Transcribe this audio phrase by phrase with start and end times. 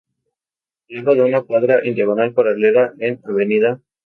[0.87, 3.81] Luego de una cuadra en diagonal paralela a Av.